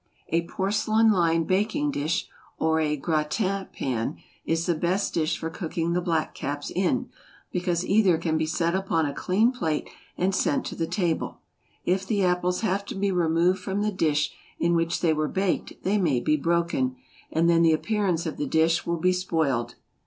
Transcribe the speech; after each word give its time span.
A 0.29 0.47
porcelain 0.47 1.11
lined 1.11 1.45
baking 1.45 1.91
dish, 1.91 2.27
or 2.57 2.79
a 2.79 2.97
gratin 2.97 3.67
pan, 3.71 4.17
is 4.45 4.65
the 4.65 4.73
best 4.73 5.13
dish 5.13 5.37
for 5.37 5.51
cooking 5.51 5.93
the 5.93 6.01
black 6.01 6.33
caps 6.33 6.71
in, 6.71 7.11
because 7.51 7.85
either 7.85 8.17
can 8.17 8.35
be 8.35 8.47
set 8.47 8.73
upon 8.73 9.05
a 9.05 9.13
clean 9.13 9.51
plate 9.51 9.87
and 10.17 10.33
sent 10.33 10.65
to 10.65 10.75
the 10.75 10.87
table; 10.87 11.41
if 11.85 12.03
the 12.07 12.23
apples 12.23 12.61
have 12.61 12.83
to 12.85 12.95
be 12.95 13.11
removed 13.11 13.59
from 13.59 13.83
the 13.83 13.91
dish 13.91 14.31
in 14.57 14.73
which 14.73 15.01
they 15.01 15.13
were 15.13 15.27
baked 15.27 15.73
they 15.83 15.99
may 15.99 16.19
be 16.19 16.35
broken, 16.35 16.95
and 17.31 17.47
then 17.47 17.61
the 17.61 17.71
appearance 17.71 18.25
of 18.25 18.37
the 18.37 18.47
dish 18.47 18.87
will 18.87 18.97
be 18.97 19.13
spoiled. 19.13 19.75